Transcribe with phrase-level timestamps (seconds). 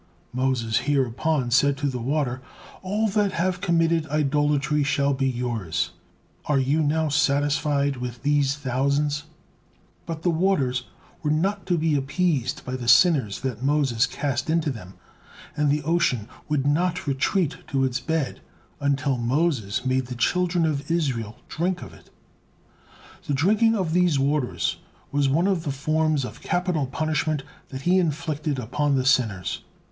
[0.33, 2.41] Moses hereupon said to the water"
[2.81, 5.91] "All that have committed idolatry shall be yours.
[6.45, 9.25] Are you now satisfied with these thousands?"
[10.07, 10.85] But the waters
[11.21, 14.95] were not to be appeased by the sinners that Moses cast into them,
[15.55, 18.41] and the ocean would not retreat to its bed
[18.79, 22.09] until Moses made the children of Israel drink of it.
[23.27, 24.77] The drinking of these waters
[25.11, 29.61] was one of the forms of capital punishment that he inflicted upon the sinners.